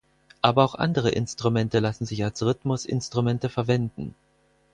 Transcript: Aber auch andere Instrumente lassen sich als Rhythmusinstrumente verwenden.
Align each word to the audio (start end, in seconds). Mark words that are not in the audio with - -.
Aber 0.41 0.65
auch 0.65 0.73
andere 0.73 1.11
Instrumente 1.11 1.77
lassen 1.77 2.07
sich 2.07 2.23
als 2.23 2.41
Rhythmusinstrumente 2.41 3.49
verwenden. 3.49 4.15